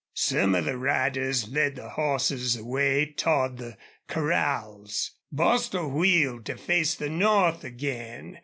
Some 0.15 0.55
of 0.55 0.65
the 0.65 0.79
riders 0.79 1.47
led 1.49 1.75
the 1.75 1.89
horses 1.89 2.55
away 2.55 3.13
toward 3.15 3.57
the 3.59 3.77
corrals. 4.07 5.11
Bostil 5.31 5.91
wheeled 5.91 6.43
to 6.47 6.57
face 6.57 6.95
the 6.95 7.07
north 7.07 7.63
again. 7.63 8.39